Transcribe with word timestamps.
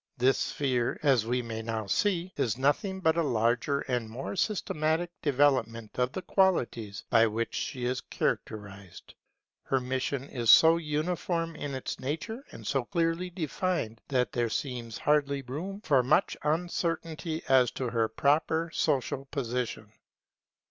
This 0.17 0.39
sphere, 0.39 0.99
as 1.03 1.27
we 1.27 1.43
may 1.43 1.61
now 1.61 1.85
see, 1.85 2.33
is 2.35 2.57
nothing 2.57 3.01
but 3.01 3.15
a 3.17 3.21
larger 3.23 3.81
and 3.81 4.09
more 4.09 4.35
systematic 4.35 5.11
development 5.21 5.99
of 5.99 6.11
the 6.11 6.23
qualities 6.23 7.03
by 7.11 7.27
which 7.27 7.53
she 7.53 7.85
is 7.85 8.01
characterized. 8.01 9.13
Her 9.61 9.79
mission 9.79 10.23
is 10.29 10.49
so 10.49 10.77
uniform 10.77 11.55
in 11.55 11.75
its 11.75 11.99
nature 11.99 12.43
and 12.51 12.65
so 12.65 12.85
clearly 12.85 13.29
defined, 13.29 14.01
that 14.07 14.31
there 14.31 14.49
seems 14.49 14.97
hardly 14.97 15.43
room 15.43 15.81
for 15.81 16.01
much 16.01 16.35
uncertainty 16.41 17.43
as 17.47 17.69
to 17.73 17.91
her 17.91 18.07
proper 18.07 18.71
social 18.73 19.25
position. 19.25 19.91